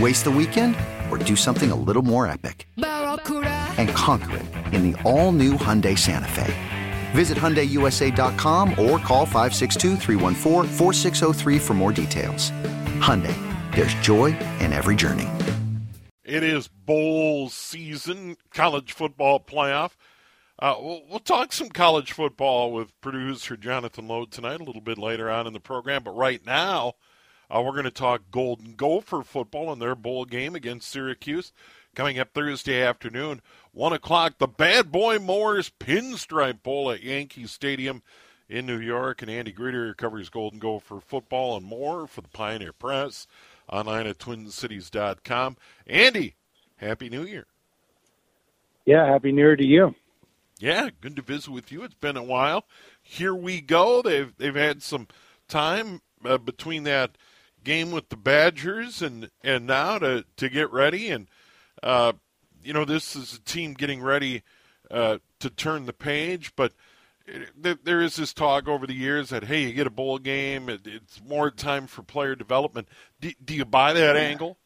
Waste 0.00 0.24
the 0.24 0.30
weekend 0.30 0.74
or 1.08 1.18
do 1.18 1.36
something 1.36 1.70
a 1.70 1.76
little 1.76 2.02
more 2.02 2.26
epic? 2.26 2.66
And 2.76 3.88
conquer 3.90 4.38
it 4.38 4.46
in 4.74 4.90
the 4.90 5.00
all 5.02 5.30
new 5.30 5.52
Hyundai 5.52 5.96
Santa 5.96 6.26
Fe. 6.28 6.52
Visit 7.12 7.38
HyundaiUSA.com 7.38 8.70
or 8.70 8.98
call 8.98 9.24
562 9.24 9.96
for 11.60 11.74
more 11.74 11.92
details. 11.92 12.50
Hyundai, 13.00 13.36
there's 13.74 13.94
joy 13.94 14.36
in 14.58 14.72
every 14.72 14.96
journey. 14.96 15.28
It 16.24 16.42
is 16.42 16.66
bowl 16.66 17.48
season, 17.48 18.36
college 18.50 18.92
football 18.92 19.38
playoff. 19.38 19.92
Uh, 20.58 20.74
we'll, 20.80 21.02
we'll, 21.08 21.20
talk 21.20 21.52
some 21.52 21.68
college 21.68 22.12
football 22.12 22.72
with 22.72 22.98
producer 23.00 23.56
Jonathan 23.56 24.08
Lowe 24.08 24.24
tonight, 24.24 24.60
a 24.60 24.64
little 24.64 24.80
bit 24.80 24.98
later 24.98 25.30
on 25.30 25.46
in 25.46 25.52
the 25.52 25.60
program. 25.60 26.02
But 26.02 26.16
right 26.16 26.44
now, 26.46 26.94
uh, 27.50 27.60
we're 27.60 27.72
going 27.72 27.84
to 27.84 27.90
talk 27.90 28.22
Golden 28.30 28.74
Gopher 28.74 29.22
football 29.22 29.72
and 29.72 29.80
their 29.80 29.94
bowl 29.94 30.24
game 30.24 30.54
against 30.54 30.90
Syracuse 30.90 31.52
coming 31.94 32.18
up 32.18 32.30
Thursday 32.34 32.82
afternoon, 32.82 33.40
1 33.72 33.92
o'clock. 33.92 34.38
The 34.38 34.48
Bad 34.48 34.90
Boy 34.90 35.18
Mowers 35.18 35.70
Pinstripe 35.78 36.62
Bowl 36.62 36.90
at 36.90 37.02
Yankee 37.02 37.46
Stadium 37.46 38.02
in 38.48 38.66
New 38.66 38.78
York. 38.78 39.22
And 39.22 39.30
Andy 39.30 39.52
Greder 39.52 39.96
covers 39.96 40.28
Golden 40.28 40.58
Gopher 40.58 41.00
football 41.00 41.56
and 41.56 41.64
more 41.64 42.06
for 42.06 42.20
the 42.20 42.28
Pioneer 42.28 42.72
Press 42.72 43.26
online 43.68 44.06
at 44.06 44.18
twincities.com. 44.18 45.56
Andy, 45.86 46.34
Happy 46.76 47.08
New 47.08 47.24
Year. 47.24 47.46
Yeah, 48.84 49.06
Happy 49.06 49.32
New 49.32 49.42
Year 49.42 49.56
to 49.56 49.66
you. 49.66 49.94
Yeah, 50.58 50.90
good 51.00 51.16
to 51.16 51.22
visit 51.22 51.50
with 51.50 51.72
you. 51.72 51.82
It's 51.82 51.94
been 51.94 52.16
a 52.16 52.22
while. 52.22 52.64
Here 53.02 53.34
we 53.34 53.60
go. 53.60 54.02
They've 54.02 54.32
they've 54.36 54.54
had 54.54 54.82
some 54.82 55.08
time 55.48 56.00
uh, 56.24 56.38
between 56.38 56.84
that 56.84 57.18
game 57.64 57.90
with 57.90 58.08
the 58.08 58.16
Badgers 58.16 59.02
and 59.02 59.30
and 59.42 59.66
now 59.66 59.98
to 59.98 60.24
to 60.36 60.48
get 60.48 60.72
ready 60.72 61.08
and 61.10 61.28
uh, 61.82 62.12
you 62.62 62.72
know 62.72 62.84
this 62.84 63.16
is 63.16 63.34
a 63.34 63.40
team 63.40 63.74
getting 63.74 64.02
ready 64.02 64.42
uh, 64.90 65.18
to 65.40 65.50
turn 65.50 65.86
the 65.86 65.92
page, 65.92 66.52
but 66.56 66.72
there 67.56 68.02
is 68.02 68.16
this 68.16 68.34
talk 68.34 68.68
over 68.68 68.86
the 68.86 68.94
years 68.94 69.30
that 69.30 69.44
hey, 69.44 69.62
you 69.62 69.72
get 69.72 69.86
a 69.86 69.90
bowl 69.90 70.18
game, 70.18 70.68
it's 70.68 71.22
more 71.26 71.50
time 71.50 71.86
for 71.86 72.02
player 72.02 72.34
development. 72.34 72.88
Do, 73.20 73.32
do 73.42 73.54
you 73.54 73.64
buy 73.64 73.92
that 73.94 74.16
angle? 74.16 74.58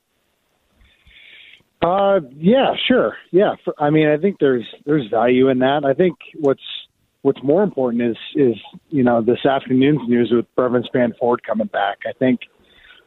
Uh, 1.80 2.20
yeah, 2.36 2.74
sure, 2.88 3.16
yeah. 3.30 3.54
I 3.78 3.90
mean, 3.90 4.08
I 4.08 4.16
think 4.16 4.38
there's 4.40 4.66
there's 4.84 5.08
value 5.08 5.48
in 5.48 5.60
that. 5.60 5.84
I 5.84 5.94
think 5.94 6.16
what's 6.34 6.62
what's 7.22 7.42
more 7.44 7.62
important 7.62 8.02
is 8.02 8.16
is 8.34 8.56
you 8.88 9.04
know 9.04 9.22
this 9.22 9.46
afternoon's 9.46 10.08
news 10.08 10.30
with 10.32 10.46
Brevyn 10.56 10.82
Spann-Ford 10.92 11.44
coming 11.44 11.68
back. 11.68 11.98
I 12.08 12.12
think 12.18 12.40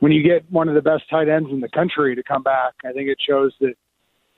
when 0.01 0.11
you 0.11 0.23
get 0.23 0.51
one 0.51 0.67
of 0.67 0.73
the 0.73 0.81
best 0.81 1.07
tight 1.11 1.29
ends 1.29 1.49
in 1.51 1.61
the 1.61 1.69
country 1.69 2.15
to 2.15 2.23
come 2.23 2.41
back, 2.41 2.73
I 2.83 2.91
think 2.91 3.07
it 3.07 3.19
shows 3.25 3.53
that 3.61 3.75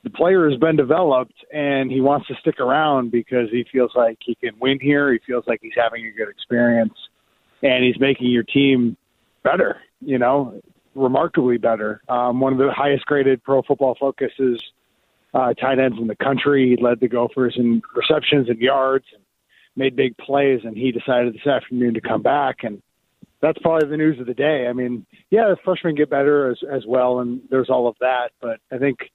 the 0.03 0.09
player 0.09 0.49
has 0.49 0.59
been 0.59 0.75
developed 0.75 1.33
and 1.53 1.89
he 1.89 2.01
wants 2.01 2.27
to 2.27 2.35
stick 2.41 2.59
around 2.59 3.11
because 3.11 3.49
he 3.49 3.65
feels 3.71 3.91
like 3.95 4.17
he 4.21 4.35
can 4.35 4.51
win 4.59 4.77
here. 4.81 5.13
He 5.13 5.19
feels 5.25 5.45
like 5.47 5.59
he's 5.61 5.71
having 5.77 6.05
a 6.05 6.11
good 6.11 6.27
experience 6.27 6.93
and 7.61 7.81
he's 7.81 7.97
making 7.97 8.27
your 8.27 8.43
team 8.43 8.97
better, 9.41 9.77
you 10.01 10.17
know, 10.17 10.61
remarkably 10.95 11.57
better. 11.57 12.01
Um, 12.09 12.41
one 12.41 12.51
of 12.51 12.59
the 12.59 12.73
highest 12.73 13.05
graded 13.05 13.41
pro 13.41 13.61
football 13.61 13.95
focuses 13.97 14.61
uh, 15.33 15.53
tight 15.53 15.79
ends 15.79 15.97
in 15.97 16.07
the 16.07 16.15
country. 16.17 16.75
He 16.75 16.83
led 16.83 16.99
the 16.99 17.07
Gophers 17.07 17.55
in 17.55 17.81
receptions 17.95 18.49
and 18.49 18.59
yards 18.59 19.05
and 19.13 19.23
made 19.77 19.95
big 19.95 20.17
plays. 20.17 20.59
And 20.65 20.75
he 20.75 20.91
decided 20.91 21.33
this 21.33 21.47
afternoon 21.47 21.93
to 21.93 22.01
come 22.01 22.21
back. 22.21 22.63
And 22.63 22.81
that's 23.43 23.59
probably 23.59 23.87
the 23.87 23.97
news 23.97 24.19
of 24.19 24.25
the 24.25 24.33
day. 24.33 24.65
I 24.67 24.73
mean, 24.73 25.05
yeah, 25.29 25.49
the 25.49 25.57
freshmen 25.63 25.93
get 25.93 26.09
better 26.09 26.49
as, 26.49 26.57
as 26.71 26.83
well. 26.87 27.19
And 27.19 27.41
there's 27.51 27.69
all 27.69 27.87
of 27.87 27.95
that. 27.99 28.31
But 28.41 28.59
I 28.71 28.79
think– 28.79 28.97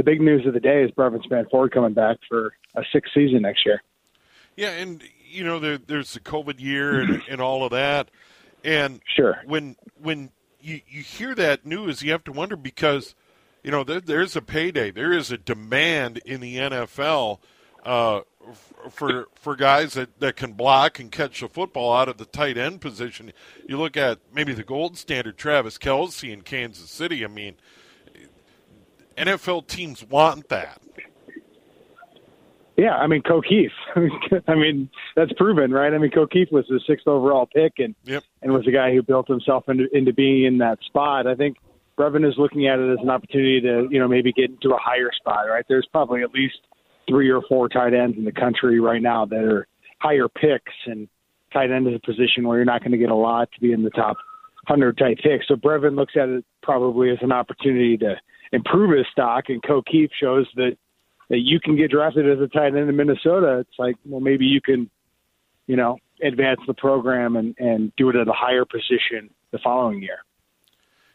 the 0.00 0.04
big 0.04 0.22
news 0.22 0.46
of 0.46 0.54
the 0.54 0.60
day 0.60 0.82
is 0.82 0.90
Brevyn 0.92 1.20
Spann-Ford 1.20 1.72
coming 1.72 1.92
back 1.92 2.16
for 2.26 2.54
a 2.74 2.82
sixth 2.90 3.12
season 3.12 3.42
next 3.42 3.66
year. 3.66 3.82
Yeah, 4.56 4.70
and 4.70 5.02
you 5.28 5.44
know 5.44 5.58
there, 5.58 5.76
there's 5.76 6.14
the 6.14 6.20
COVID 6.20 6.58
year 6.58 7.00
and, 7.00 7.22
and 7.28 7.40
all 7.40 7.64
of 7.64 7.72
that, 7.72 8.10
and 8.64 9.00
sure 9.14 9.42
when 9.44 9.76
when 10.00 10.30
you 10.58 10.80
you 10.88 11.02
hear 11.02 11.34
that 11.34 11.66
news, 11.66 12.02
you 12.02 12.12
have 12.12 12.24
to 12.24 12.32
wonder 12.32 12.56
because 12.56 13.14
you 13.62 13.70
know 13.70 13.84
there, 13.84 14.00
there's 14.00 14.36
a 14.36 14.42
payday, 14.42 14.90
there 14.90 15.12
is 15.12 15.30
a 15.30 15.36
demand 15.36 16.18
in 16.24 16.40
the 16.40 16.56
NFL 16.56 17.38
uh, 17.84 18.20
for 18.90 19.28
for 19.34 19.54
guys 19.54 19.94
that, 19.94 20.18
that 20.20 20.36
can 20.36 20.52
block 20.52 20.98
and 20.98 21.12
catch 21.12 21.40
the 21.40 21.48
football 21.48 21.92
out 21.92 22.08
of 22.08 22.16
the 22.16 22.24
tight 22.24 22.56
end 22.56 22.80
position. 22.80 23.32
You 23.66 23.78
look 23.78 23.96
at 23.96 24.18
maybe 24.32 24.52
the 24.52 24.64
gold 24.64 24.96
standard, 24.96 25.36
Travis 25.36 25.78
Kelce 25.78 26.32
in 26.32 26.42
Kansas 26.42 26.90
City. 26.90 27.24
I 27.24 27.28
mean, 27.28 27.56
NFL 29.16 29.66
teams 29.66 30.02
want 30.04 30.48
that. 30.48 30.80
Yeah, 32.76 32.96
I 32.96 33.08
mean, 33.08 33.22
Keith. 33.46 33.72
I 34.48 34.54
mean, 34.54 34.88
that's 35.14 35.32
proven, 35.34 35.70
right? 35.70 35.92
I 35.92 35.98
mean, 35.98 36.10
Keith 36.10 36.48
was 36.50 36.64
the 36.66 36.80
sixth 36.86 37.06
overall 37.06 37.46
pick, 37.46 37.74
and 37.76 37.94
yep. 38.04 38.24
and 38.40 38.52
was 38.52 38.64
the 38.64 38.72
guy 38.72 38.92
who 38.94 39.02
built 39.02 39.28
himself 39.28 39.68
into 39.68 39.86
into 39.94 40.14
being 40.14 40.44
in 40.44 40.58
that 40.58 40.78
spot. 40.84 41.26
I 41.26 41.34
think 41.34 41.58
Brevyn 41.96 42.24
is 42.24 42.38
looking 42.38 42.68
at 42.68 42.78
it 42.78 42.90
as 42.90 42.98
an 43.02 43.10
opportunity 43.10 43.60
to, 43.60 43.86
you 43.90 43.98
know, 43.98 44.08
maybe 44.08 44.32
get 44.32 44.48
into 44.48 44.70
a 44.70 44.78
higher 44.78 45.10
spot. 45.14 45.46
Right? 45.46 45.66
There's 45.68 45.86
probably 45.92 46.22
at 46.22 46.32
least 46.32 46.56
three 47.10 47.28
or 47.28 47.42
four 47.48 47.68
tight 47.68 47.92
ends 47.92 48.16
in 48.16 48.24
the 48.24 48.32
country 48.32 48.80
right 48.80 49.02
now 49.02 49.26
that 49.26 49.42
are 49.44 49.66
higher 49.98 50.28
picks, 50.28 50.72
and 50.86 51.08
tight 51.52 51.70
end 51.70 51.88
is 51.88 51.94
a 51.94 52.06
position 52.06 52.46
where 52.46 52.56
you're 52.56 52.64
not 52.64 52.80
going 52.80 52.92
to 52.92 52.98
get 52.98 53.10
a 53.10 53.14
lot 53.14 53.50
to 53.52 53.60
be 53.60 53.72
in 53.72 53.82
the 53.82 53.90
top 53.90 54.16
hundred 54.66 54.96
type 54.96 55.18
picks. 55.22 55.48
So 55.48 55.56
Brevyn 55.56 55.96
looks 55.96 56.14
at 56.16 56.28
it 56.28 56.44
probably 56.62 57.10
as 57.10 57.18
an 57.22 57.32
opportunity 57.32 57.96
to 57.98 58.14
improve 58.52 58.96
his 58.96 59.06
stock. 59.10 59.44
And 59.48 59.62
Co 59.62 59.82
Keith 59.82 60.10
shows 60.18 60.46
that 60.54 60.76
that 61.28 61.40
you 61.40 61.60
can 61.60 61.76
get 61.76 61.90
drafted 61.90 62.28
as 62.28 62.38
a 62.40 62.48
tight 62.48 62.74
end 62.76 62.88
in 62.88 62.96
Minnesota. 62.96 63.58
It's 63.58 63.78
like, 63.78 63.96
well, 64.04 64.20
maybe 64.20 64.46
you 64.46 64.60
can, 64.60 64.90
you 65.66 65.76
know, 65.76 65.98
advance 66.22 66.60
the 66.66 66.74
program 66.74 67.36
and 67.36 67.54
and 67.58 67.92
do 67.96 68.08
it 68.10 68.16
at 68.16 68.28
a 68.28 68.32
higher 68.32 68.64
position 68.64 69.30
the 69.50 69.58
following 69.58 70.02
year. 70.02 70.18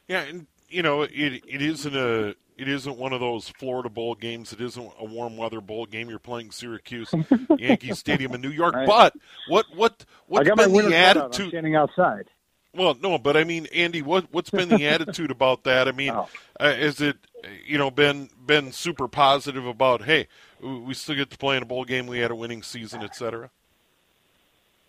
Yeah, 0.08 0.22
and 0.22 0.48
you 0.70 0.81
know, 0.81 1.04
it 1.04 1.12
it 1.14 1.62
isn't 1.62 1.96
a 1.96 2.36
it 2.57 2.68
isn't 2.68 2.98
one 2.98 3.13
of 3.13 3.19
those 3.19 3.50
Florida 3.50 3.90
bowl 3.90 4.16
games. 4.16 4.54
It 4.54 4.62
isn't 4.62 4.92
a 5.00 5.06
warm 5.06 5.38
weather 5.38 5.62
bowl 5.62 5.86
game. 5.86 6.10
You're 6.10 6.19
playing 6.19 6.52
Syracuse 6.52 7.13
Yankee 7.57 7.94
Stadium 7.94 8.34
in 8.34 8.42
New 8.42 8.50
York. 8.50 8.75
Right. 8.75 8.88
But 8.88 9.13
what 9.48 9.66
what 9.75 10.06
what's 10.28 10.50
been 10.50 10.72
the 10.72 10.96
attitude? 10.96 11.50
standing 11.50 11.75
outside. 11.75 12.25
Well, 12.74 12.98
no, 13.02 13.18
but 13.18 13.38
I 13.38 13.44
mean, 13.44 13.68
Andy, 13.74 14.02
what 14.02 14.25
what's 14.31 14.50
been 14.50 14.69
the 14.69 14.88
attitude 14.88 15.31
about 15.31 15.63
that? 15.63 15.88
I 15.88 15.92
mean, 15.92 16.12
oh. 16.12 16.28
uh, 16.60 16.74
is 16.78 17.02
it 17.02 17.18
you 17.66 17.78
know 17.78 17.92
been 17.92 18.30
been 18.46 18.72
super 18.72 19.08
positive 19.08 19.66
about 19.66 20.04
hey, 20.04 20.28
we 20.62 20.94
still 20.94 21.16
get 21.16 21.30
to 21.31 21.38
play 21.38 21.58
in 21.58 21.63
a 21.63 21.66
bowl 21.66 21.86
game, 21.86 22.08
we 22.08 22.19
had 22.19 22.31
a 22.31 22.36
winning 22.36 22.63
season, 22.63 23.04
etc. 23.04 23.50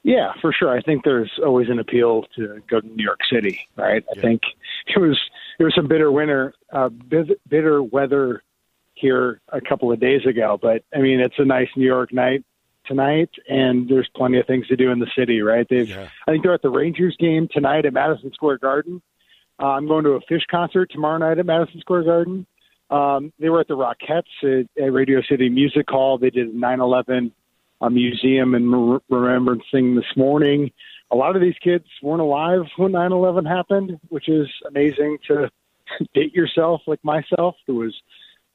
Yeah, 0.03 0.33
for 0.41 0.53
sure. 0.53 0.71
I 0.71 0.81
think 0.83 1.03
there's 1.03 1.33
always 1.45 1.69
an 1.69 1.81
appeal 1.81 2.27
to 2.37 2.63
go 2.71 2.81
to 2.81 2.87
New 2.87 3.03
York 3.03 3.19
City, 3.29 3.69
right? 3.75 4.05
I 4.17 4.21
think 4.21 4.43
it 4.87 5.01
was 5.01 5.19
it 5.59 5.65
was 5.65 5.75
some 5.75 5.89
bitter 5.89 6.11
winter, 6.11 6.55
uh, 6.73 6.91
bitter 7.49 7.83
weather 7.83 8.43
here 8.95 9.41
a 9.53 9.61
couple 9.61 9.93
of 9.93 10.01
days 10.01 10.25
ago, 10.27 10.59
but 10.61 10.83
I 10.95 11.01
mean 11.01 11.21
it's 11.21 11.35
a 11.39 11.45
nice 11.45 11.69
New 11.77 11.87
York 11.87 12.13
night 12.13 12.45
tonight, 12.87 13.31
and 13.49 13.89
there's 13.89 14.09
plenty 14.17 14.39
of 14.39 14.47
things 14.47 14.67
to 14.69 14.77
do 14.77 14.91
in 14.91 14.99
the 14.99 15.11
city, 15.17 15.43
right? 15.43 15.67
They've 15.69 15.89
yeah. 15.89 16.09
I 16.27 16.31
think 16.31 16.43
they're 16.43 16.55
at 16.55 16.63
the 16.63 16.71
Rangers 16.71 17.17
game 17.19 17.49
tonight 17.51 17.85
at 17.85 17.93
Madison 17.93 18.33
Square 18.33 18.59
Garden. 18.59 19.03
Uh, 19.61 19.69
I'm 19.69 19.87
going 19.87 20.05
to 20.05 20.11
a 20.11 20.21
Phish 20.23 20.47
concert 20.51 20.91
tomorrow 20.91 21.19
night 21.19 21.39
at 21.39 21.47
Madison 21.47 21.81
Square 21.81 22.05
Garden. 22.05 22.47
Um, 22.91 23.33
they 23.39 23.49
were 23.49 23.61
at 23.61 23.69
the 23.69 23.77
Rockettes 23.77 24.23
at, 24.43 24.83
at 24.83 24.93
Radio 24.93 25.21
City 25.29 25.49
Music 25.49 25.87
Hall. 25.89 26.19
They 26.19 26.31
did 26.31 26.55
9/11 26.55 27.33
a 27.81 27.91
museum 27.91 28.55
and 28.55 29.01
remembrance 29.09 29.65
thing 29.71 29.95
this 29.95 30.17
morning. 30.17 30.71
A 31.11 31.17
lot 31.17 31.37
of 31.37 31.43
these 31.43 31.55
kids 31.63 31.85
weren't 32.03 32.21
alive 32.21 32.63
when 32.77 32.93
9/11 32.93 33.47
happened, 33.47 34.01
which 34.09 34.29
is 34.29 34.49
amazing 34.67 35.19
to 35.29 35.51
date 36.15 36.35
yourself 36.35 36.83
like 36.87 37.03
myself, 37.05 37.57
who 37.67 37.77
was 37.77 37.95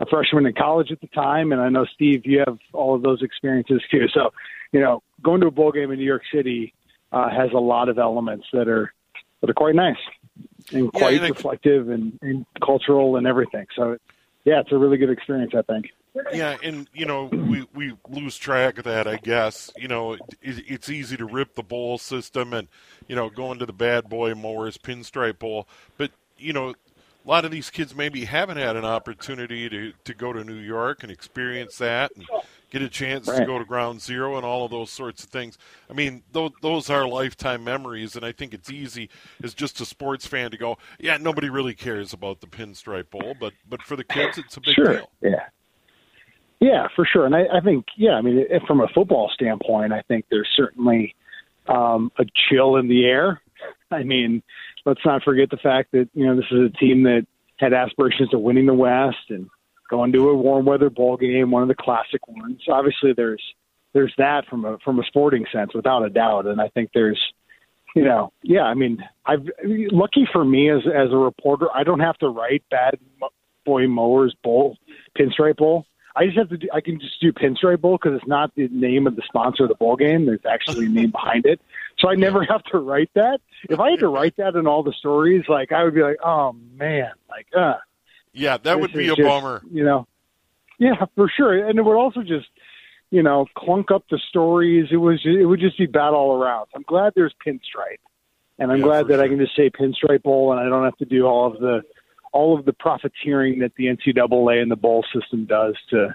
a 0.01 0.06
freshman 0.07 0.45
in 0.47 0.53
college 0.53 0.91
at 0.91 1.00
the 1.00 1.07
time, 1.07 1.51
and 1.51 1.62
I 1.62 1.69
know 1.69 1.85
Steve, 1.85 2.25
you 2.25 2.39
have 2.39 2.57
all 2.73 2.95
of 2.95 3.03
those 3.03 3.21
experiences 3.21 3.81
too. 3.91 4.07
So, 4.13 4.33
you 4.71 4.79
know, 4.79 5.03
going 5.21 5.41
to 5.41 5.47
a 5.47 5.51
bowl 5.51 5.71
game 5.71 5.91
in 5.91 6.00
New 6.00 6.06
York 6.06 6.24
City 6.33 6.74
uh, 7.12 7.29
has 7.29 7.51
a 7.53 7.59
lot 7.59 7.88
of 7.88 8.00
elements 8.00 8.47
that 8.51 8.67
are 8.67 8.91
that 9.41 9.50
are 9.50 9.53
quite 9.53 9.75
nice 9.75 9.97
and 10.71 10.91
quite 10.91 11.15
yeah, 11.15 11.25
and 11.25 11.35
reflective 11.35 11.89
and, 11.89 12.17
and 12.21 12.45
cultural 12.63 13.15
and 13.15 13.27
everything. 13.27 13.65
So, 13.75 13.97
yeah, 14.43 14.59
it's 14.59 14.71
a 14.71 14.77
really 14.77 14.97
good 14.97 15.09
experience, 15.09 15.53
I 15.55 15.61
think. 15.61 15.91
Yeah, 16.33 16.57
and 16.61 16.89
you 16.93 17.05
know 17.05 17.25
we 17.25 17.65
we 17.73 17.93
lose 18.09 18.38
track 18.38 18.77
of 18.77 18.83
that. 18.83 19.07
I 19.07 19.15
guess 19.15 19.71
you 19.77 19.88
know 19.88 20.13
it, 20.13 20.21
it's 20.41 20.89
easy 20.89 21.15
to 21.15 21.25
rip 21.25 21.55
the 21.55 21.63
bowl 21.63 21.97
system 21.97 22.53
and 22.53 22.67
you 23.07 23.15
know 23.15 23.29
going 23.29 23.59
to 23.59 23.65
the 23.65 23.73
bad 23.73 24.09
boy 24.09 24.35
mowers 24.35 24.77
pinstripe 24.77 25.39
bowl, 25.39 25.69
but 25.97 26.11
you 26.38 26.51
know 26.51 26.73
a 27.23 27.27
lot 27.27 27.45
of 27.45 27.51
these 27.51 27.69
kids 27.69 27.95
maybe 27.95 28.25
haven't 28.25 28.57
had 28.57 28.75
an 28.75 28.85
opportunity 28.85 29.69
to 29.69 29.94
to 30.03 30.13
go 30.13 30.33
to 30.33 30.44
New 30.44 30.56
York 30.56 31.03
and 31.03 31.12
experience 31.12 31.77
that 31.77 32.12
and 32.15 32.25
get 32.71 32.81
a 32.81 32.89
chance 32.89 33.27
right. 33.27 33.39
to 33.39 33.45
go 33.45 33.59
to 33.59 33.65
ground 33.65 34.01
zero 34.01 34.38
and 34.38 34.45
all 34.45 34.65
of 34.65 34.71
those 34.71 34.89
sorts 34.89 35.23
of 35.23 35.29
things. 35.29 35.57
I 35.89 35.94
mean, 35.94 36.23
those, 36.31 36.51
those 36.62 36.89
are 36.89 37.07
lifetime 37.07 37.63
memories, 37.63 38.15
and 38.15 38.25
I 38.25 38.31
think 38.31 38.53
it's 38.53 38.71
easy 38.71 39.09
as 39.44 39.53
just 39.53 39.81
a 39.81 39.85
sports 39.85 40.25
fan 40.25 40.51
to 40.51 40.57
go, 40.57 40.77
yeah, 41.00 41.18
nobody 41.18 41.50
really 41.50 41.75
cares 41.75 42.13
about 42.13 42.39
the 42.39 42.47
Pinstripe 42.47 43.09
Bowl, 43.09 43.35
but 43.39 43.53
but 43.69 43.81
for 43.83 43.95
the 43.95 44.03
kids, 44.03 44.38
it's 44.38 44.57
a 44.57 44.62
big 44.62 44.75
sure. 44.75 44.94
deal. 44.94 45.09
Yeah. 45.21 45.45
Yeah, 46.62 46.88
for 46.95 47.07
sure. 47.12 47.25
And 47.25 47.35
I, 47.35 47.45
I 47.51 47.59
think, 47.59 47.85
yeah, 47.97 48.12
I 48.12 48.21
mean, 48.21 48.45
from 48.67 48.81
a 48.81 48.88
football 48.89 49.31
standpoint, 49.33 49.94
I 49.94 50.03
think 50.03 50.25
there's 50.29 50.47
certainly 50.56 51.15
um, 51.67 52.12
a 52.19 52.25
chill 52.47 52.75
in 52.75 52.88
the 52.88 53.03
air. 53.06 53.41
I 53.91 54.03
mean, 54.03 54.44
let's 54.85 55.05
not 55.05 55.23
forget 55.23 55.49
the 55.49 55.57
fact 55.57 55.91
that, 55.91 56.09
you 56.13 56.25
know, 56.25 56.35
this 56.35 56.45
is 56.51 56.71
a 56.73 56.77
team 56.77 57.03
that 57.03 57.25
had 57.57 57.73
aspirations 57.73 58.33
of 58.33 58.41
winning 58.41 58.65
the 58.65 58.73
West 58.73 59.29
and 59.29 59.49
going 59.89 60.11
to 60.13 60.29
a 60.29 60.35
warm 60.35 60.65
weather 60.65 60.89
bowl 60.89 61.17
game, 61.17 61.51
one 61.51 61.61
of 61.61 61.67
the 61.67 61.75
classic 61.75 62.27
ones. 62.27 62.61
Obviously, 62.69 63.13
there's 63.13 63.43
there's 63.93 64.13
that 64.17 64.45
from 64.47 64.65
a 64.65 64.77
from 64.79 64.99
a 64.99 65.03
sporting 65.03 65.45
sense, 65.51 65.73
without 65.73 66.05
a 66.05 66.09
doubt. 66.09 66.47
And 66.47 66.61
I 66.61 66.69
think 66.69 66.91
there's, 66.93 67.19
you 67.95 68.03
know, 68.03 68.31
yeah, 68.41 68.63
I 68.63 68.73
mean, 68.73 69.03
I've 69.25 69.47
lucky 69.63 70.27
for 70.31 70.43
me 70.43 70.69
as 70.71 70.81
as 70.87 71.11
a 71.11 71.17
reporter, 71.17 71.67
I 71.73 71.83
don't 71.83 71.99
have 71.99 72.17
to 72.19 72.29
write 72.29 72.63
bad 72.71 72.97
boy 73.65 73.87
mowers 73.87 74.35
bowl 74.43 74.77
pinstripe 75.17 75.57
bowl. 75.57 75.85
I 76.15 76.25
just 76.25 76.37
have 76.37 76.49
to 76.49 76.57
do, 76.57 76.67
I 76.73 76.81
can 76.81 76.99
just 76.99 77.19
do 77.21 77.31
Pinstripe 77.31 77.81
Bowl 77.81 77.97
because 77.97 78.17
it's 78.17 78.27
not 78.27 78.53
the 78.55 78.67
name 78.69 79.07
of 79.07 79.15
the 79.15 79.21
sponsor 79.25 79.63
of 79.63 79.69
the 79.69 79.75
bowl 79.75 79.95
game. 79.95 80.25
There's 80.25 80.45
actually 80.49 80.87
a 80.87 80.89
name 80.89 81.11
behind 81.11 81.45
it. 81.45 81.61
So 81.99 82.09
I 82.09 82.15
never 82.15 82.43
have 82.43 82.63
to 82.65 82.79
write 82.79 83.09
that. 83.15 83.39
If 83.69 83.79
I 83.79 83.91
had 83.91 83.99
to 83.99 84.07
write 84.07 84.35
that 84.37 84.55
in 84.55 84.67
all 84.67 84.83
the 84.83 84.93
stories, 84.93 85.45
like 85.47 85.71
I 85.71 85.83
would 85.83 85.95
be 85.95 86.01
like, 86.01 86.17
oh 86.23 86.55
man, 86.75 87.11
like, 87.29 87.47
uh. 87.57 87.75
Yeah, 88.33 88.57
that 88.57 88.79
would 88.79 88.93
be 88.93 89.09
a 89.09 89.15
just, 89.15 89.27
bummer. 89.27 89.61
You 89.71 89.83
know, 89.83 90.07
yeah, 90.79 91.05
for 91.15 91.29
sure. 91.29 91.67
And 91.67 91.77
it 91.77 91.83
would 91.83 91.97
also 91.97 92.21
just, 92.21 92.47
you 93.09 93.23
know, 93.23 93.45
clunk 93.55 93.91
up 93.91 94.05
the 94.09 94.19
stories. 94.29 94.87
It 94.91 94.97
was, 94.97 95.19
it 95.25 95.45
would 95.45 95.59
just 95.59 95.77
be 95.77 95.85
bad 95.85 96.09
all 96.09 96.41
around. 96.41 96.67
I'm 96.73 96.83
glad 96.83 97.13
there's 97.15 97.35
Pinstripe. 97.45 97.99
And 98.57 98.71
I'm 98.71 98.79
yeah, 98.79 98.85
glad 98.85 99.07
that 99.07 99.15
sure. 99.15 99.23
I 99.23 99.27
can 99.27 99.37
just 99.37 99.55
say 99.55 99.69
Pinstripe 99.69 100.23
Bowl 100.23 100.51
and 100.51 100.59
I 100.59 100.69
don't 100.69 100.83
have 100.83 100.97
to 100.97 101.05
do 101.05 101.25
all 101.25 101.53
of 101.53 101.59
the, 101.59 101.81
all 102.31 102.57
of 102.57 102.65
the 102.65 102.73
profiteering 102.73 103.59
that 103.59 103.73
the 103.75 103.85
NCAA 103.85 104.61
and 104.61 104.71
the 104.71 104.75
bowl 104.75 105.03
system 105.13 105.45
does 105.45 105.75
to 105.89 106.13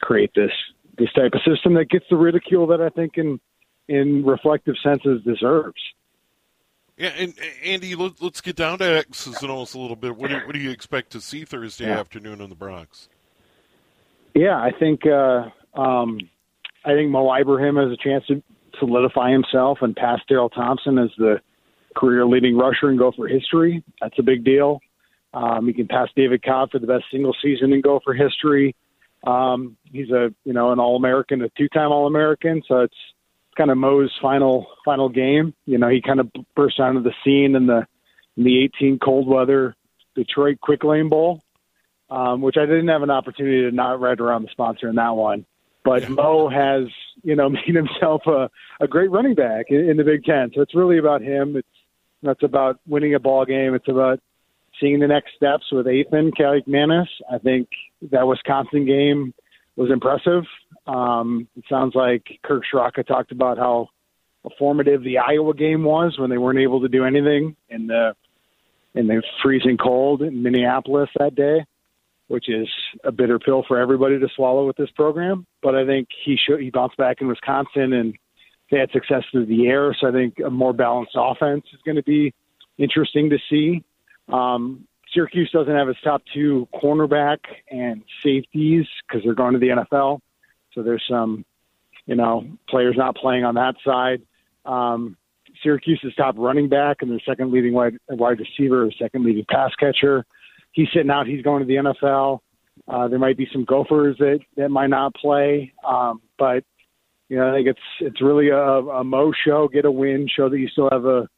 create 0.00 0.32
this 0.34 0.52
this 0.96 1.12
type 1.12 1.32
of 1.34 1.40
system 1.44 1.74
that 1.74 1.90
gets 1.90 2.04
the 2.08 2.16
ridicule 2.16 2.66
that 2.68 2.80
I 2.80 2.88
think 2.88 3.12
in 3.16 3.40
in 3.88 4.24
reflective 4.24 4.76
senses 4.82 5.22
deserves. 5.24 5.80
Yeah, 6.96 7.10
and 7.18 7.34
Andy, 7.64 7.96
let, 7.96 8.22
us 8.22 8.40
get 8.40 8.54
down 8.54 8.78
to 8.78 8.98
X's 8.98 9.42
and 9.42 9.50
O's 9.50 9.74
a 9.74 9.78
little 9.80 9.96
bit. 9.96 10.16
What 10.16 10.30
do, 10.30 10.36
what 10.46 10.52
do 10.52 10.60
you 10.60 10.70
expect 10.70 11.10
to 11.10 11.20
see 11.20 11.44
Thursday 11.44 11.86
yeah. 11.86 11.98
afternoon 11.98 12.40
in 12.40 12.48
the 12.48 12.54
Bronx? 12.54 13.08
Yeah, 14.32 14.56
I 14.56 14.70
think 14.78 15.04
uh, 15.04 15.48
um, 15.74 16.18
I 16.84 16.92
think 16.92 17.10
Mo 17.10 17.34
Ibrahim 17.34 17.76
has 17.76 17.90
a 17.90 17.96
chance 17.96 18.24
to 18.26 18.42
solidify 18.78 19.32
himself 19.32 19.78
and 19.80 19.94
pass 19.94 20.20
Darrell 20.28 20.50
Thompson 20.50 20.98
as 20.98 21.10
the 21.18 21.40
career 21.96 22.26
leading 22.26 22.56
rusher 22.56 22.88
and 22.88 22.98
go 22.98 23.12
for 23.12 23.26
history. 23.26 23.82
That's 24.00 24.18
a 24.18 24.22
big 24.22 24.44
deal. 24.44 24.80
Um, 25.34 25.66
he 25.66 25.72
can 25.72 25.88
pass 25.88 26.08
David 26.14 26.42
Cobb 26.44 26.70
for 26.70 26.78
the 26.78 26.86
best 26.86 27.04
single 27.10 27.36
season 27.42 27.72
in 27.72 27.80
Gopher 27.80 28.14
history. 28.14 28.74
Um, 29.26 29.76
he's 29.84 30.10
a 30.10 30.32
you 30.44 30.52
know 30.52 30.72
an 30.72 30.78
All 30.78 30.96
American, 30.96 31.42
a 31.42 31.48
two 31.50 31.68
time 31.68 31.90
All 31.90 32.06
American, 32.06 32.62
so 32.68 32.80
it's 32.80 32.94
kind 33.56 33.70
of 33.70 33.76
Mo's 33.76 34.12
final 34.22 34.66
final 34.84 35.08
game. 35.08 35.54
You 35.66 35.78
know, 35.78 35.88
he 35.88 36.00
kind 36.00 36.20
of 36.20 36.30
burst 36.54 36.78
onto 36.78 37.02
the 37.02 37.12
scene 37.24 37.56
in 37.56 37.66
the 37.66 37.86
in 38.36 38.44
the 38.44 38.64
18 38.64 38.98
cold 38.98 39.26
weather 39.26 39.74
Detroit 40.14 40.60
Quick 40.60 40.84
Lane 40.84 41.08
Bowl, 41.08 41.42
um, 42.10 42.40
which 42.40 42.56
I 42.56 42.66
didn't 42.66 42.88
have 42.88 43.02
an 43.02 43.10
opportunity 43.10 43.62
to 43.62 43.74
not 43.74 44.00
write 44.00 44.20
around 44.20 44.42
the 44.42 44.50
sponsor 44.50 44.88
in 44.88 44.96
that 44.96 45.16
one. 45.16 45.46
But 45.84 46.08
Mo 46.08 46.48
has, 46.48 46.88
you 47.22 47.36
know, 47.36 47.48
made 47.50 47.74
himself 47.74 48.22
a, 48.26 48.50
a 48.80 48.88
great 48.88 49.10
running 49.10 49.34
back 49.34 49.66
in, 49.68 49.88
in 49.90 49.96
the 49.96 50.04
Big 50.04 50.24
Ten. 50.24 50.50
So 50.54 50.62
it's 50.62 50.74
really 50.74 50.98
about 50.98 51.22
him. 51.22 51.56
It's 51.56 51.68
that's 52.22 52.42
about 52.42 52.80
winning 52.86 53.14
a 53.14 53.20
ball 53.20 53.44
game. 53.44 53.74
It's 53.74 53.88
about 53.88 54.18
seeing 54.80 55.00
the 55.00 55.06
next 55.06 55.34
steps 55.36 55.64
with 55.72 55.88
Ethan 55.88 56.32
Kaliakmanis. 56.32 57.08
I 57.30 57.38
think 57.38 57.68
that 58.10 58.26
Wisconsin 58.26 58.86
game 58.86 59.34
was 59.76 59.90
impressive. 59.90 60.44
Um, 60.86 61.48
it 61.56 61.64
sounds 61.68 61.94
like 61.94 62.22
Kirk 62.44 62.62
Ciarrocca 62.72 63.06
talked 63.06 63.32
about 63.32 63.58
how 63.58 63.88
formative 64.58 65.02
the 65.02 65.18
Iowa 65.18 65.54
game 65.54 65.84
was 65.84 66.18
when 66.18 66.30
they 66.30 66.38
weren't 66.38 66.58
able 66.58 66.82
to 66.82 66.88
do 66.88 67.04
anything 67.04 67.56
in 67.68 67.86
the 67.86 68.14
in 68.94 69.08
the 69.08 69.22
freezing 69.42 69.76
cold 69.76 70.22
in 70.22 70.42
Minneapolis 70.42 71.08
that 71.18 71.34
day, 71.34 71.64
which 72.28 72.48
is 72.48 72.68
a 73.02 73.10
bitter 73.10 73.40
pill 73.40 73.64
for 73.66 73.78
everybody 73.78 74.20
to 74.20 74.28
swallow 74.36 74.66
with 74.66 74.76
this 74.76 74.90
program. 74.90 75.46
But 75.62 75.74
I 75.74 75.84
think 75.84 76.08
he 76.24 76.36
should 76.36 76.60
he 76.60 76.70
bounced 76.70 76.96
back 76.96 77.20
in 77.20 77.26
Wisconsin 77.26 77.92
and 77.92 78.14
they 78.70 78.78
had 78.78 78.90
success 78.92 79.22
through 79.30 79.46
the 79.46 79.66
air. 79.66 79.96
So 79.98 80.08
I 80.08 80.12
think 80.12 80.38
a 80.44 80.50
more 80.50 80.72
balanced 80.72 81.12
offense 81.16 81.64
is 81.72 81.80
going 81.84 81.96
to 81.96 82.02
be 82.02 82.32
interesting 82.78 83.30
to 83.30 83.38
see. 83.50 83.82
Um, 84.28 84.86
Syracuse 85.12 85.50
doesn't 85.52 85.74
have 85.74 85.88
its 85.88 86.00
top 86.02 86.22
two 86.32 86.68
cornerback 86.74 87.38
and 87.70 88.02
safeties 88.22 88.86
because 89.06 89.24
they're 89.24 89.34
going 89.34 89.54
to 89.54 89.60
the 89.60 89.68
NFL. 89.68 90.20
So 90.72 90.82
there's 90.82 91.04
some, 91.08 91.44
you 92.06 92.16
know, 92.16 92.44
players 92.68 92.96
not 92.96 93.16
playing 93.16 93.44
on 93.44 93.54
that 93.54 93.74
side. 93.84 94.22
Um, 94.64 95.16
Syracuse's 95.62 96.14
top 96.16 96.34
running 96.36 96.68
back 96.68 96.98
and 97.00 97.10
their 97.10 97.20
second 97.26 97.52
leading 97.52 97.72
wide, 97.72 97.96
wide 98.08 98.38
receiver, 98.40 98.90
second 98.98 99.24
leading 99.24 99.44
pass 99.48 99.70
catcher. 99.78 100.24
He's 100.72 100.88
sitting 100.92 101.10
out. 101.10 101.26
He's 101.26 101.42
going 101.42 101.60
to 101.60 101.66
the 101.66 101.76
NFL. 101.76 102.40
Uh, 102.88 103.08
there 103.08 103.20
might 103.20 103.36
be 103.36 103.48
some 103.52 103.64
Gophers 103.64 104.16
that 104.18 104.40
that 104.56 104.68
might 104.68 104.88
not 104.88 105.14
play, 105.14 105.72
um, 105.86 106.20
but 106.36 106.64
you 107.28 107.36
know, 107.36 107.50
I 107.50 107.54
think 107.54 107.68
it's 107.68 107.80
it's 108.00 108.20
really 108.20 108.48
a, 108.48 108.58
a 108.58 109.04
Mo 109.04 109.32
show. 109.46 109.68
Get 109.68 109.84
a 109.84 109.90
win, 109.90 110.28
show 110.34 110.48
that 110.48 110.58
you 110.58 110.68
still 110.68 110.88
have 110.90 111.04
a 111.04 111.28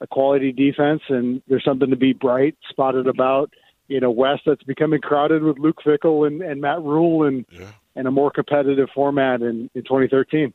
a 0.00 0.06
quality 0.06 0.52
defense, 0.52 1.02
and 1.08 1.42
there's 1.48 1.64
something 1.64 1.90
to 1.90 1.96
be 1.96 2.12
bright 2.12 2.56
spotted 2.68 3.06
about 3.06 3.52
you 3.88 4.00
know 4.00 4.10
West 4.10 4.42
that's 4.46 4.62
becoming 4.64 5.00
crowded 5.00 5.42
with 5.42 5.58
Luke 5.58 5.78
Fickell 5.84 6.26
and, 6.26 6.42
and 6.42 6.60
Matt 6.60 6.82
Rhule 6.82 7.26
and 7.26 7.44
yeah. 7.50 7.70
and 7.94 8.06
a 8.06 8.10
more 8.10 8.30
competitive 8.30 8.88
format 8.94 9.42
in, 9.42 9.70
in 9.74 9.82
2013. 9.82 10.52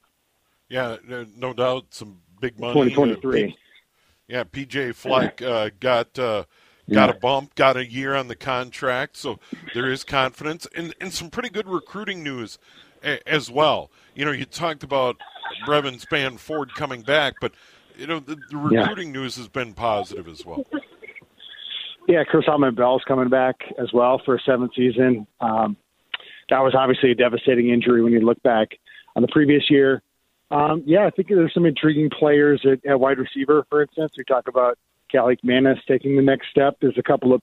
Yeah, 0.70 0.98
no 1.36 1.54
doubt, 1.54 1.88
some 1.90 2.20
big 2.40 2.60
money. 2.60 2.74
2023. 2.74 3.44
Uh, 3.44 3.48
yeah, 4.28 4.44
PJ 4.46 4.96
Fleck 4.96 5.42
uh, 5.42 5.70
got 5.80 6.18
uh, 6.18 6.46
got 6.90 7.10
a 7.10 7.14
bump, 7.14 7.56
got 7.56 7.76
a 7.76 7.86
year 7.86 8.16
on 8.16 8.30
the 8.30 8.36
contract, 8.36 9.18
so 9.18 9.40
there 9.74 9.92
is 9.92 10.04
confidence 10.04 10.68
and 10.76 10.96
and 11.02 11.14
some 11.14 11.30
pretty 11.30 11.50
good 11.50 11.68
recruiting 11.68 12.24
news 12.24 12.58
a- 13.04 13.28
as 13.28 13.52
well. 13.52 13.92
You 14.16 14.26
know, 14.26 14.32
you 14.32 14.46
talked 14.46 14.84
about 14.84 15.18
Brevyn 15.66 15.96
Spann-Ford 15.96 16.74
coming 16.76 17.02
back, 17.02 17.36
but 17.42 17.54
you 17.98 18.08
know, 18.08 18.20
the, 18.20 18.38
the 18.50 18.58
recruiting 18.58 19.14
yeah. 19.14 19.22
news 19.22 19.36
has 19.38 19.48
been 19.48 19.74
positive 19.74 20.28
as 20.28 20.46
well. 20.46 20.66
Yeah, 22.08 22.24
Chris 22.24 22.46
Autman-Bell's 22.46 23.04
coming 23.08 23.30
back 23.30 23.56
as 23.80 23.94
well 23.94 24.22
for 24.26 24.36
a 24.36 24.40
seventh 24.42 24.72
season. 24.76 25.28
Um, 25.40 25.78
that 26.50 26.60
was 26.60 26.76
obviously 26.76 27.12
a 27.12 27.16
devastating 27.16 27.70
injury 27.70 28.04
when 28.04 28.12
you 28.12 28.20
look 28.20 28.42
back 28.44 28.70
on 29.16 29.22
the 29.22 29.28
previous 29.30 29.70
year. 29.70 30.02
Um, 30.50 30.84
yeah, 30.86 31.06
I 31.06 31.10
think 31.12 31.30
there's 31.30 31.54
some 31.54 31.66
intriguing 31.66 32.10
players 32.10 32.66
at, 32.66 32.86
at 32.86 33.00
wide 33.00 33.20
receiver, 33.20 33.66
for 33.70 33.82
instance. 33.82 34.12
We 34.18 34.26
talk 34.26 34.48
about 34.48 34.78
Kaliakmanis 35.14 35.78
taking 35.88 36.18
the 36.18 36.22
next 36.22 36.50
step. 36.50 36.78
There's 36.82 36.98
a 36.98 37.04
couple 37.04 37.34
of 37.34 37.42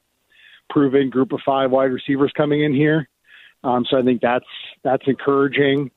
proven 0.69 1.09
group 1.09 1.33
of 1.33 1.40
five 1.45 1.71
wide 1.71 1.93
receivers 1.93 2.33
coming 2.37 2.62
in 2.62 2.75
here. 2.75 3.09
Um, 3.64 3.87
so 3.88 3.99
I 3.99 4.02
think 4.02 4.21
that's 4.21 4.45
that's 4.85 5.05
encouraging. 5.07 5.90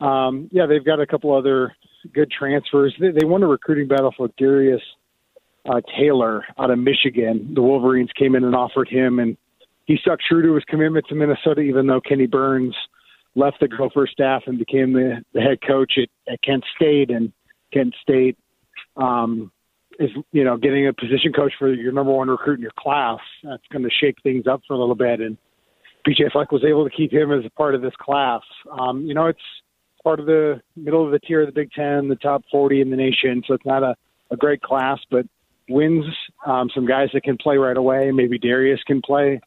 Um, 0.00 0.48
yeah, 0.52 0.66
they've 0.66 0.84
got 0.84 1.00
a 1.00 1.06
couple 1.06 1.34
other 1.34 1.74
good 2.12 2.30
transfers. 2.30 2.94
They, 3.00 3.10
they 3.10 3.24
won 3.24 3.42
a 3.42 3.46
recruiting 3.46 3.88
battle 3.88 4.12
for 4.16 4.28
Darius 4.38 4.82
uh, 5.68 5.80
Taylor 5.98 6.44
out 6.58 6.70
of 6.70 6.78
Michigan. 6.78 7.52
The 7.54 7.62
Wolverines 7.62 8.10
came 8.18 8.34
in 8.34 8.44
and 8.44 8.54
offered 8.54 8.88
him, 8.88 9.18
and 9.18 9.36
he 9.86 9.96
stuck 10.00 10.18
true 10.20 10.42
to 10.42 10.54
his 10.54 10.64
commitment 10.64 11.06
to 11.08 11.14
Minnesota, 11.14 11.60
even 11.60 11.86
though 11.86 12.00
Kenni 12.00 12.26
Burns 12.26 12.74
left 13.34 13.58
the 13.60 13.68
Gopher 13.68 14.06
staff 14.10 14.42
and 14.46 14.58
became 14.58 14.92
the, 14.92 15.22
the 15.32 15.40
head 15.40 15.58
coach 15.66 15.94
at, 15.96 16.32
at 16.32 16.42
Kent 16.42 16.64
State. 16.76 17.10
And 17.10 17.32
Kent 17.72 17.94
State 18.02 18.36
um, 18.96 19.52
is, 19.98 20.10
you 20.32 20.44
know, 20.44 20.56
getting 20.56 20.86
a 20.88 20.92
position 20.92 21.32
coach 21.32 21.52
for 21.58 21.72
your 21.72 21.92
number 21.92 22.12
one 22.12 22.28
recruit 22.28 22.56
in 22.56 22.62
your 22.62 22.72
class. 22.78 23.20
That's 23.42 23.62
going 23.72 23.84
to 23.84 23.90
shake 23.90 24.16
things 24.22 24.46
up 24.46 24.62
for 24.66 24.74
a 24.74 24.78
little 24.78 24.94
bit. 24.94 25.20
And 25.20 25.36
PJ 26.06 26.32
Fleck 26.32 26.52
was 26.52 26.64
able 26.64 26.88
to 26.88 26.94
keep 26.94 27.12
him 27.12 27.32
as 27.32 27.44
a 27.44 27.50
part 27.50 27.74
of 27.74 27.82
this 27.82 27.94
class. 28.00 28.42
Um, 28.78 29.02
you 29.02 29.14
know, 29.14 29.26
it's 29.26 29.38
part 30.02 30.20
of 30.20 30.26
the 30.26 30.60
middle 30.76 31.04
of 31.04 31.12
the 31.12 31.18
tier 31.18 31.42
of 31.42 31.46
the 31.46 31.52
Big 31.52 31.70
Ten, 31.72 32.08
the 32.08 32.16
top 32.16 32.42
40 32.50 32.80
in 32.80 32.90
the 32.90 32.96
nation. 32.96 33.42
So 33.46 33.54
it's 33.54 33.66
not 33.66 33.82
a, 33.82 33.94
a 34.30 34.36
great 34.36 34.62
class, 34.62 34.98
but 35.10 35.26
wins 35.68 36.04
um, 36.46 36.70
some 36.74 36.86
guys 36.86 37.08
that 37.12 37.22
can 37.22 37.36
play 37.36 37.56
right 37.56 37.76
away. 37.76 38.10
Maybe 38.10 38.38
Darius 38.38 38.80
can 38.86 39.02
play 39.02 39.40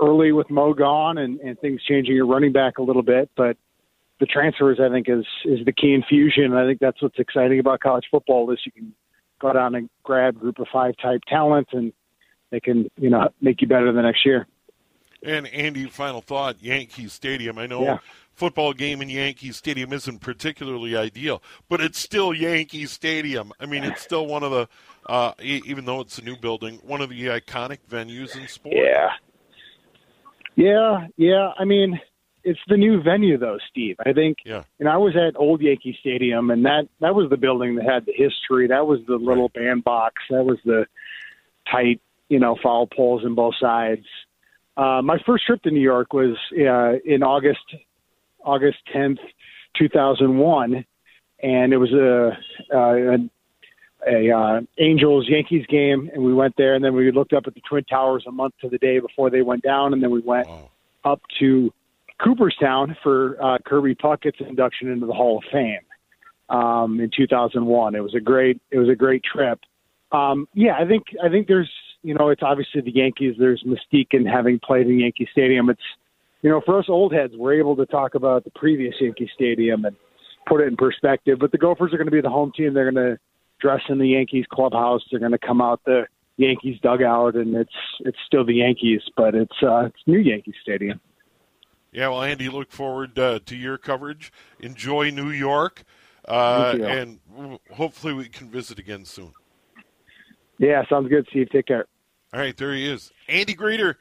early 0.00 0.32
with 0.32 0.50
Mo 0.50 0.72
gone 0.72 1.18
and, 1.18 1.40
and 1.40 1.58
things 1.60 1.82
changing 1.86 2.14
your 2.14 2.26
running 2.26 2.52
back 2.52 2.78
a 2.78 2.82
little 2.82 3.02
bit. 3.02 3.30
But 3.36 3.56
the 4.20 4.26
transfers, 4.26 4.78
I 4.80 4.88
think, 4.88 5.08
is 5.08 5.24
is 5.44 5.64
the 5.64 5.72
key 5.72 5.94
infusion. 5.94 6.52
I 6.54 6.66
think 6.66 6.80
that's 6.80 7.00
what's 7.02 7.18
exciting 7.18 7.60
about 7.60 7.80
college 7.80 8.06
football 8.10 8.50
is 8.50 8.58
you 8.64 8.72
can 8.72 8.92
go 9.40 9.52
down 9.52 9.74
and 9.74 9.88
grab 10.02 10.38
group 10.38 10.58
of 10.58 10.66
five 10.72 10.94
type 11.00 11.20
talent, 11.28 11.68
and 11.72 11.92
they 12.50 12.60
can 12.60 12.88
you 12.96 13.10
know 13.10 13.28
make 13.40 13.60
you 13.60 13.68
better 13.68 13.92
the 13.92 14.02
next 14.02 14.24
year. 14.26 14.46
And 15.24 15.46
Andy, 15.48 15.86
final 15.86 16.20
thought: 16.20 16.62
Yankee 16.62 17.08
Stadium. 17.08 17.58
I 17.58 17.66
know 17.66 17.82
yeah. 17.82 17.98
football 18.32 18.72
game 18.72 19.02
in 19.02 19.08
Yankee 19.08 19.52
Stadium 19.52 19.92
isn't 19.92 20.20
particularly 20.20 20.96
ideal, 20.96 21.42
but 21.68 21.80
it's 21.80 21.98
still 21.98 22.32
Yankee 22.32 22.86
Stadium. 22.86 23.52
I 23.58 23.66
mean, 23.66 23.82
it's 23.84 24.00
still 24.02 24.26
one 24.26 24.42
of 24.44 24.50
the, 24.52 24.68
uh, 25.06 25.32
even 25.42 25.84
though 25.86 26.00
it's 26.00 26.18
a 26.18 26.24
new 26.24 26.36
building, 26.36 26.76
one 26.84 27.00
of 27.00 27.10
the 27.10 27.26
iconic 27.26 27.78
venues 27.90 28.36
in 28.36 28.46
sport. 28.46 28.76
Yeah, 28.76 29.08
yeah, 30.56 31.06
yeah. 31.16 31.52
I 31.58 31.64
mean, 31.64 32.00
it's 32.44 32.60
the 32.68 32.76
new 32.76 33.02
venue 33.02 33.38
though, 33.38 33.58
Steve. 33.70 33.96
I 34.06 34.12
think. 34.12 34.38
Yeah. 34.44 34.62
And 34.78 34.88
I 34.88 34.96
was 34.96 35.16
at 35.16 35.36
Old 35.36 35.60
Yankee 35.60 35.96
Stadium, 36.00 36.50
and 36.50 36.64
that 36.64 36.88
that 37.00 37.14
was 37.14 37.28
the 37.30 37.36
building 37.36 37.74
that 37.76 37.84
had 37.84 38.06
the 38.06 38.12
history. 38.12 38.68
That 38.68 38.86
was 38.86 39.00
the 39.06 39.16
little 39.16 39.50
Right. 39.54 39.64
bandbox. 39.64 40.14
That 40.30 40.44
was 40.44 40.58
the 40.64 40.86
tight, 41.70 42.00
you 42.28 42.38
know, 42.38 42.56
foul 42.62 42.86
poles 42.86 43.24
on 43.24 43.34
both 43.34 43.54
sides. 43.60 44.06
Uh, 44.78 45.02
my 45.02 45.18
first 45.26 45.44
trip 45.44 45.60
to 45.62 45.72
New 45.72 45.80
York 45.80 46.12
was 46.12 46.36
uh, 46.52 46.92
in 47.04 47.24
August, 47.24 47.74
August 48.44 48.78
tenth, 48.92 49.18
two 49.76 49.88
thousand 49.88 50.38
one, 50.38 50.84
and 51.42 51.72
it 51.72 51.78
was 51.78 51.92
a, 51.92 52.38
uh, 52.72 53.16
a 53.16 53.18
a 54.08 54.30
uh, 54.30 54.60
Angels 54.78 55.26
Yankees 55.28 55.66
game, 55.66 56.08
and 56.14 56.22
we 56.22 56.32
went 56.32 56.54
there, 56.56 56.76
and 56.76 56.84
then 56.84 56.94
we 56.94 57.10
looked 57.10 57.32
up 57.32 57.48
at 57.48 57.54
the 57.54 57.60
Twin 57.68 57.82
Towers 57.84 58.24
a 58.28 58.30
month 58.30 58.54
to 58.60 58.68
the 58.68 58.78
day 58.78 59.00
before 59.00 59.30
they 59.30 59.42
went 59.42 59.64
down, 59.64 59.92
and 59.92 60.00
then 60.00 60.12
we 60.12 60.20
went 60.20 60.46
Wow. 60.46 60.70
up 61.04 61.20
to 61.40 61.72
Cooperstown 62.22 62.96
for 63.02 63.36
uh, 63.42 63.58
Kirby 63.66 63.96
Puckett's 63.96 64.38
induction 64.40 64.92
into 64.92 65.06
the 65.06 65.12
Hall 65.12 65.38
of 65.38 65.44
Fame 65.50 65.80
um, 66.48 67.00
in 67.00 67.10
2001. 67.16 67.96
It 67.96 68.00
was 68.00 68.14
a 68.14 68.20
great 68.20 68.60
it 68.70 68.78
was 68.78 68.88
a 68.88 68.94
great 68.94 69.24
trip. 69.24 69.58
Um, 70.12 70.46
yeah, 70.54 70.76
I 70.78 70.86
think 70.86 71.02
I 71.22 71.28
think 71.28 71.48
there's 71.48 71.70
you 72.02 72.14
know 72.14 72.28
it's 72.28 72.42
obviously 72.42 72.80
the 72.80 72.94
Yankees. 72.94 73.36
There's 73.38 73.64
mystique 73.64 74.12
in 74.12 74.26
having 74.26 74.58
played 74.58 74.86
in 74.86 74.98
Yankee 74.98 75.28
Stadium. 75.32 75.70
It's 75.70 75.80
you 76.42 76.50
know 76.50 76.60
for 76.64 76.78
us 76.78 76.86
old 76.88 77.12
heads, 77.12 77.34
we're 77.36 77.54
able 77.58 77.76
to 77.76 77.86
talk 77.86 78.14
about 78.14 78.44
the 78.44 78.50
previous 78.50 78.94
Yankee 79.00 79.30
Stadium 79.34 79.84
and 79.84 79.96
put 80.46 80.60
it 80.60 80.68
in 80.68 80.76
perspective. 80.76 81.38
But 81.40 81.52
the 81.52 81.58
Gophers 81.58 81.92
are 81.92 81.96
going 81.96 82.06
to 82.06 82.12
be 82.12 82.20
the 82.20 82.30
home 82.30 82.52
team. 82.56 82.74
They're 82.74 82.90
going 82.90 83.12
to 83.12 83.18
dress 83.60 83.82
in 83.88 83.98
the 83.98 84.08
Yankees 84.08 84.46
clubhouse. 84.50 85.02
They're 85.10 85.20
going 85.20 85.32
to 85.32 85.38
come 85.38 85.60
out 85.60 85.80
the 85.84 86.06
Yankees 86.36 86.78
dugout, 86.82 87.34
and 87.34 87.54
it's 87.54 87.70
it's 88.00 88.18
still 88.26 88.44
the 88.44 88.54
Yankees, 88.54 89.02
but 89.16 89.34
it's 89.34 89.62
uh, 89.62 89.86
it's 89.86 89.98
new 90.06 90.18
Yankee 90.18 90.54
Stadium. 90.62 91.00
Yeah, 91.90 92.08
well, 92.08 92.22
Andy, 92.22 92.48
look 92.48 92.70
forward 92.70 93.18
uh, 93.18 93.40
to 93.46 93.56
your 93.56 93.78
coverage. 93.78 94.30
Enjoy 94.60 95.10
New 95.10 95.30
York, 95.30 95.84
uh, 96.26 96.76
and 96.80 97.18
w- 97.34 97.58
hopefully 97.72 98.12
we 98.12 98.28
can 98.28 98.48
visit 98.50 98.78
again 98.78 99.04
soon. 99.04 99.32
Yeah, 100.58 100.82
sounds 100.88 101.08
good, 101.08 101.26
Steve. 101.30 101.50
Take 101.50 101.66
care. 101.66 101.86
All 102.32 102.40
right, 102.40 102.56
there 102.56 102.74
he 102.74 102.86
is, 102.86 103.10
Andy 103.28 103.54
Greder 103.54 103.96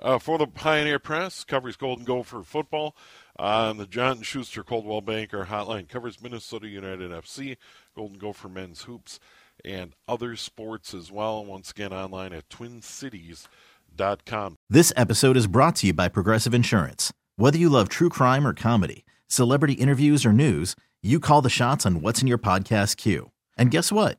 uh, 0.00 0.18
for 0.18 0.38
the 0.38 0.46
Pioneer 0.46 0.98
Press. 0.98 1.44
Covers 1.44 1.76
Golden 1.76 2.04
Gopher 2.04 2.42
football 2.42 2.96
on 3.38 3.76
the 3.76 3.86
John 3.86 4.22
Schuster 4.22 4.64
Coldwell 4.64 5.02
Banker 5.02 5.46
Hotline. 5.46 5.88
Covers 5.88 6.22
Minnesota 6.22 6.68
United 6.68 7.10
FC, 7.10 7.56
Golden 7.94 8.18
Gopher 8.18 8.48
men's 8.48 8.82
hoops, 8.82 9.20
and 9.64 9.94
other 10.08 10.34
sports 10.36 10.94
as 10.94 11.12
well. 11.12 11.44
Once 11.44 11.70
again, 11.70 11.92
online 11.92 12.32
at 12.32 12.48
TwinCities.com. 12.48 14.56
This 14.68 14.92
episode 14.96 15.36
is 15.36 15.46
brought 15.46 15.76
to 15.76 15.86
you 15.88 15.92
by 15.92 16.08
Progressive 16.08 16.54
Insurance. 16.54 17.12
Whether 17.36 17.58
you 17.58 17.68
love 17.68 17.88
true 17.88 18.08
crime 18.08 18.44
or 18.46 18.52
comedy, 18.52 19.04
celebrity 19.26 19.74
interviews 19.74 20.26
or 20.26 20.32
news, 20.32 20.74
you 21.02 21.20
call 21.20 21.42
the 21.42 21.48
shots 21.48 21.86
on 21.86 22.02
what's 22.02 22.20
in 22.20 22.28
your 22.28 22.38
podcast 22.38 22.96
queue. 22.96 23.30
And 23.56 23.70
guess 23.70 23.92
what? 23.92 24.18